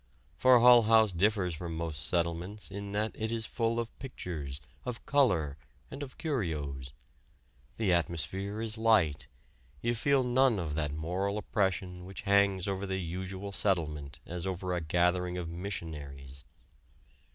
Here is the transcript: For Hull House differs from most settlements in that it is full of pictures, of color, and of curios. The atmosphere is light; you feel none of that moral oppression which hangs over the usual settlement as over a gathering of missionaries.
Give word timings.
For 0.35 0.59
Hull 0.61 0.81
House 0.81 1.11
differs 1.11 1.53
from 1.53 1.77
most 1.77 2.07
settlements 2.07 2.71
in 2.71 2.91
that 2.93 3.11
it 3.13 3.31
is 3.31 3.45
full 3.45 3.79
of 3.79 3.95
pictures, 3.99 4.59
of 4.83 5.05
color, 5.05 5.57
and 5.91 6.01
of 6.01 6.17
curios. 6.17 6.95
The 7.77 7.93
atmosphere 7.93 8.61
is 8.63 8.79
light; 8.79 9.27
you 9.79 9.93
feel 9.93 10.23
none 10.23 10.57
of 10.57 10.73
that 10.73 10.91
moral 10.91 11.37
oppression 11.37 12.03
which 12.03 12.21
hangs 12.21 12.67
over 12.67 12.87
the 12.87 12.97
usual 12.99 13.51
settlement 13.51 14.19
as 14.25 14.47
over 14.47 14.73
a 14.73 14.81
gathering 14.81 15.37
of 15.37 15.47
missionaries. 15.47 16.45